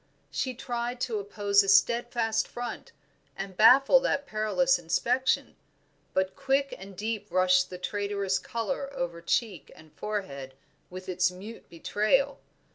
[0.31, 2.91] She tried to oppose a steadfast front
[3.37, 5.55] and baffle that perilous inspection,
[6.15, 10.55] but quick and deep rushed the traitorous color over cheek and forehead
[10.89, 12.39] with its mute betrayal.